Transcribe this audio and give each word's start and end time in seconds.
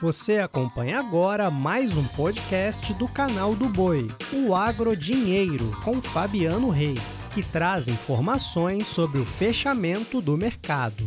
Você 0.00 0.38
acompanha 0.38 0.98
agora 0.98 1.50
mais 1.50 1.94
um 1.94 2.02
podcast 2.02 2.94
do 2.94 3.06
canal 3.06 3.54
do 3.54 3.66
Boi, 3.66 4.08
o 4.32 4.54
Agro 4.54 4.96
Dinheiro, 4.96 5.76
com 5.84 6.00
Fabiano 6.00 6.70
Reis, 6.70 7.28
que 7.34 7.42
traz 7.42 7.86
informações 7.86 8.86
sobre 8.86 9.20
o 9.20 9.26
fechamento 9.26 10.22
do 10.22 10.38
mercado. 10.38 11.04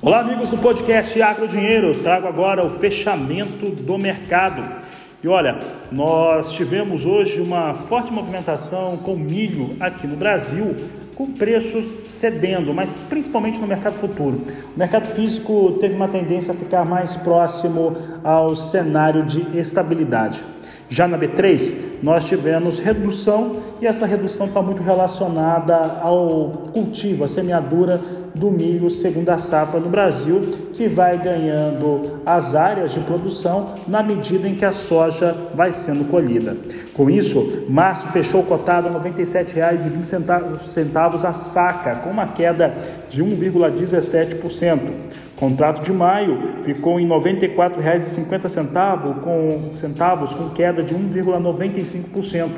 Olá, 0.00 0.22
amigos 0.22 0.50
do 0.50 0.58
podcast 0.58 1.22
Agro 1.22 1.46
Dinheiro. 1.46 1.96
Trago 2.02 2.26
agora 2.26 2.66
o 2.66 2.80
fechamento 2.80 3.70
do 3.70 3.96
mercado. 3.96 4.82
E 5.22 5.28
olha, 5.28 5.60
nós 5.92 6.50
tivemos 6.50 7.06
hoje 7.06 7.40
uma 7.40 7.74
forte 7.74 8.12
movimentação 8.12 8.96
com 8.96 9.14
milho 9.14 9.76
aqui 9.78 10.08
no 10.08 10.16
Brasil 10.16 10.74
com 11.14 11.26
preços 11.26 11.92
cedendo, 12.06 12.72
mas 12.72 12.94
principalmente 13.08 13.60
no 13.60 13.66
mercado 13.66 13.94
futuro. 13.94 14.42
O 14.74 14.78
mercado 14.78 15.06
físico 15.06 15.76
teve 15.80 15.94
uma 15.94 16.08
tendência 16.08 16.52
a 16.52 16.56
ficar 16.56 16.88
mais 16.88 17.16
próximo 17.16 17.96
ao 18.24 18.56
cenário 18.56 19.24
de 19.24 19.58
estabilidade. 19.58 20.44
Já 20.88 21.08
na 21.08 21.18
B3, 21.18 21.74
nós 22.02 22.26
tivemos 22.26 22.78
redução 22.78 23.56
e 23.80 23.86
essa 23.86 24.04
redução 24.04 24.46
está 24.46 24.60
muito 24.60 24.82
relacionada 24.82 25.74
ao 26.02 26.50
cultivo, 26.72 27.24
a 27.24 27.28
semeadura 27.28 28.00
do 28.34 28.50
milho 28.50 28.90
segunda 28.90 29.38
safra 29.38 29.78
no 29.78 29.88
Brasil, 29.88 30.40
que 30.72 30.88
vai 30.88 31.16
ganhando 31.18 32.20
as 32.24 32.54
áreas 32.54 32.92
de 32.92 33.00
produção 33.00 33.74
na 33.86 34.02
medida 34.02 34.48
em 34.48 34.54
que 34.54 34.64
a 34.64 34.72
soja 34.72 35.36
vai 35.54 35.70
sendo 35.72 36.10
colhida. 36.10 36.56
Com 36.94 37.10
isso, 37.10 37.64
março 37.68 38.06
fechou 38.08 38.42
cotado 38.42 38.88
a 38.88 38.90
R$ 38.90 39.10
97,20 39.10 41.24
a 41.24 41.32
saca, 41.32 41.96
com 41.96 42.10
uma 42.10 42.28
queda 42.28 42.74
de 43.08 43.22
1,17%. 43.22 44.80
Contrato 45.42 45.82
de 45.82 45.92
maio 45.92 46.62
ficou 46.62 46.98
em 47.00 47.04
R$ 47.04 47.14
94,50 47.14 49.18
com 49.18 49.72
centavos 49.72 50.32
com 50.32 50.50
queda 50.50 50.84
de 50.84 50.94
1,95% 50.94 52.48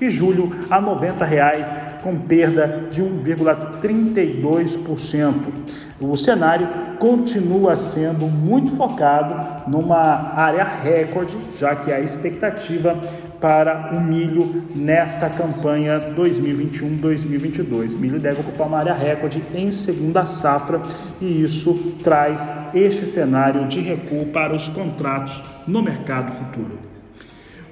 e 0.00 0.08
julho 0.08 0.50
a 0.70 0.80
90 0.80 1.22
reais 1.22 1.78
com 2.02 2.16
perda 2.16 2.86
de 2.90 3.02
1,32%. 3.02 5.34
O 6.00 6.16
cenário 6.16 6.66
continua 6.98 7.76
sendo 7.76 8.24
muito 8.24 8.74
focado 8.74 9.70
numa 9.70 10.32
área 10.34 10.64
recorde, 10.64 11.36
já 11.58 11.76
que 11.76 11.92
a 11.92 12.00
expectativa 12.00 12.98
para 13.40 13.90
o 13.92 14.00
milho 14.00 14.64
nesta 14.74 15.30
campanha 15.30 16.12
2021-2022. 16.16 17.96
Milho 17.96 18.20
deve 18.20 18.40
ocupar 18.40 18.66
uma 18.66 18.78
área 18.78 18.94
recorde 18.94 19.42
em 19.54 19.72
segunda 19.72 20.26
safra 20.26 20.82
e 21.20 21.42
isso 21.42 21.94
traz 22.04 22.52
este 22.74 23.06
cenário 23.06 23.66
de 23.66 23.80
recuo 23.80 24.26
para 24.26 24.54
os 24.54 24.68
contratos 24.68 25.42
no 25.66 25.82
mercado 25.82 26.32
futuro. 26.32 26.90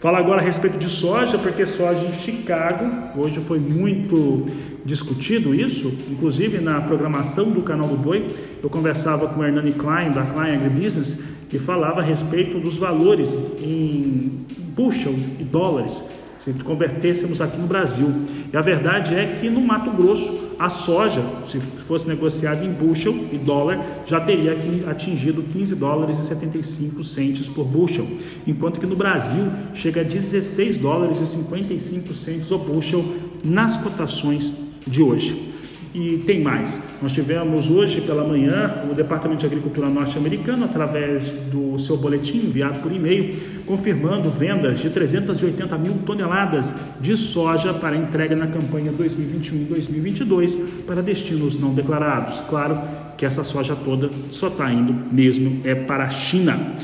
Fala 0.01 0.19
agora 0.19 0.41
a 0.41 0.45
respeito 0.45 0.79
de 0.79 0.89
soja, 0.89 1.37
porque 1.39 1.67
soja 1.67 2.07
em 2.07 2.13
Chicago, 2.13 2.85
hoje 3.17 3.41
foi 3.41 3.59
muito 3.59 4.47
discutido 4.85 5.53
isso, 5.53 5.93
inclusive 6.09 6.59
na 6.59 6.81
programação 6.81 7.51
do 7.51 7.63
canal 7.63 7.89
do 7.89 7.97
Boi, 7.97 8.29
eu 8.63 8.71
conversava 8.71 9.27
com 9.27 9.41
o 9.41 9.45
Hernani 9.45 9.73
Klein, 9.73 10.13
da 10.13 10.23
Klein 10.23 10.55
Agribusiness, 10.55 11.19
que 11.51 11.59
falava 11.59 12.01
a 12.01 12.05
respeito 12.05 12.61
dos 12.61 12.77
valores 12.77 13.37
em 13.61 14.47
bushel 14.79 15.13
e 15.41 15.43
dólares, 15.43 16.05
se 16.39 16.53
convertêssemos 16.53 17.41
aqui 17.41 17.59
no 17.59 17.67
Brasil. 17.67 18.09
E 18.53 18.57
a 18.57 18.61
verdade 18.61 19.13
é 19.17 19.35
que 19.35 19.51
no 19.51 19.61
Mato 19.61 19.91
Grosso, 19.91 20.51
a 20.57 20.69
soja, 20.69 21.21
se 21.49 21.59
fosse 21.59 22.07
negociada 22.07 22.65
em 22.65 22.71
bushel 22.71 23.13
e 23.33 23.37
dólar, 23.37 23.85
já 24.07 24.21
teria 24.21 24.57
atingido 24.89 25.43
15 25.43 25.75
dólares 25.75 26.17
e 26.17 26.23
75 26.23 27.03
centes 27.03 27.49
por 27.49 27.65
bushel, 27.65 28.07
enquanto 28.47 28.79
que 28.79 28.87
no 28.87 28.95
Brasil 28.95 29.51
chega 29.75 30.03
a 30.03 30.05
16 30.05 30.77
dólares 30.77 31.21
e 31.21 31.27
55 31.27 32.15
centes 32.15 32.51
o 32.53 32.59
bushel 32.59 33.05
nas 33.45 33.77
cotações 33.77 34.53
de 34.87 35.03
hoje. 35.03 35.48
E 35.95 36.19
tem 36.27 36.43
mais. 36.43 36.83
Nós 37.01 37.13
tivemos 37.13 37.71
hoje 37.71 38.03
pela 38.03 38.23
manhã 38.23 38.85
o 38.91 38.95
Departamento 38.95 39.41
de 39.41 39.47
Agricultura 39.47 39.89
norte-americano, 39.89 40.65
através 40.65 41.29
do 41.51 41.79
seu 41.79 41.97
boletim 41.97 42.39
enviado 42.39 42.81
por 42.81 42.93
e-mail, 42.93 43.35
confirmando 43.67 44.29
vendas 44.31 44.81
de 44.81 44.91
380 44.91 45.79
mil 45.79 45.95
toneladas 46.05 46.75
de 47.01 47.17
soja 47.17 47.73
para 47.73 47.97
entrega 47.97 48.37
na 48.37 48.47
campanha 48.47 48.93
2021-2022 48.93 50.59
para 50.87 51.03
destinos 51.03 51.59
não 51.59 51.73
declarados. 51.73 52.41
Claro 52.49 52.79
que 53.17 53.25
essa 53.25 53.43
soja 53.43 53.75
toda 53.75 54.11
só 54.31 54.49
está 54.49 54.71
indo 54.73 54.95
mesmo 55.11 55.63
é 55.65 55.75
para 55.75 56.05
a 56.05 56.11
China. 56.11 56.75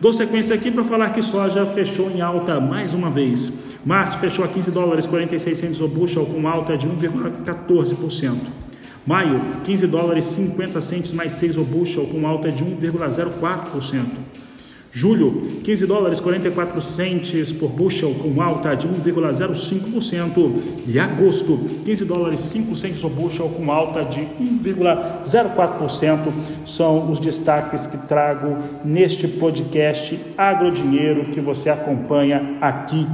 Dou 0.00 0.12
sequência 0.12 0.54
aqui 0.54 0.70
para 0.70 0.84
falar 0.84 1.10
que 1.10 1.22
soja 1.22 1.64
fechou 1.66 2.10
em 2.10 2.20
alta 2.20 2.60
mais 2.60 2.92
uma 2.92 3.10
vez. 3.10 3.73
Março 3.84 4.18
fechou 4.18 4.44
a 4.44 4.48
15 4.48 4.70
dólares 4.70 5.06
46 5.06 5.58
centos 5.58 5.80
o 5.80 5.88
bushel 5.88 6.24
com 6.24 6.48
alta 6.48 6.76
de 6.76 6.88
1,14%. 6.88 8.36
Maio, 9.06 9.38
15 9.64 9.86
dólares 9.86 10.24
50 10.24 10.80
centos 10.80 11.12
mais 11.12 11.34
6 11.34 11.58
o 11.58 11.64
bushel 11.64 12.06
com 12.06 12.26
alta 12.26 12.50
de 12.50 12.64
1,04%. 12.64 14.06
Julho, 14.90 15.60
15 15.64 15.86
dólares 15.86 16.20
44 16.20 16.80
centes 16.80 17.52
por 17.52 17.68
bushel 17.68 18.14
com 18.14 18.40
alta 18.40 18.74
de 18.74 18.88
1,05%. 18.88 20.52
E 20.86 20.98
agosto, 20.98 21.58
15 21.84 22.04
dólares 22.04 22.40
5 22.40 22.74
centes 22.76 23.02
por 23.02 23.10
bushel 23.10 23.50
com 23.50 23.70
alta 23.70 24.02
de 24.04 24.20
1,04%. 24.20 26.32
São 26.64 27.10
os 27.10 27.18
destaques 27.18 27.86
que 27.88 27.98
trago 28.06 28.56
neste 28.84 29.28
podcast 29.28 30.18
Agrodinheiro 30.38 31.24
que 31.24 31.40
você 31.40 31.68
acompanha 31.68 32.56
aqui 32.60 33.06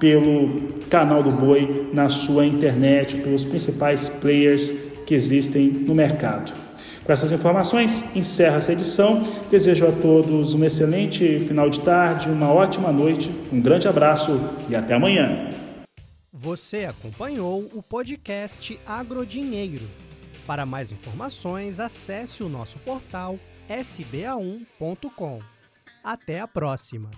pelo 0.00 0.80
canal 0.88 1.22
do 1.22 1.30
Boi, 1.30 1.90
na 1.92 2.08
sua 2.08 2.44
internet, 2.44 3.16
pelos 3.18 3.44
principais 3.44 4.08
players 4.08 4.72
que 5.06 5.14
existem 5.14 5.68
no 5.68 5.94
mercado. 5.94 6.52
Com 7.04 7.12
essas 7.12 7.30
informações, 7.32 8.04
encerra 8.14 8.56
essa 8.56 8.72
edição. 8.72 9.22
Desejo 9.50 9.86
a 9.86 9.92
todos 9.92 10.54
um 10.54 10.64
excelente 10.64 11.38
final 11.40 11.68
de 11.68 11.80
tarde, 11.80 12.30
uma 12.30 12.52
ótima 12.52 12.90
noite, 12.90 13.30
um 13.52 13.60
grande 13.60 13.86
abraço 13.86 14.40
e 14.68 14.74
até 14.74 14.94
amanhã. 14.94 15.50
Você 16.32 16.84
acompanhou 16.86 17.68
o 17.74 17.82
podcast 17.82 18.78
Agrodinheiro. 18.86 19.84
Para 20.46 20.64
mais 20.64 20.90
informações, 20.90 21.78
acesse 21.78 22.42
o 22.42 22.48
nosso 22.48 22.78
portal 22.78 23.38
sba1.com. 23.68 25.40
Até 26.02 26.40
a 26.40 26.48
próxima! 26.48 27.10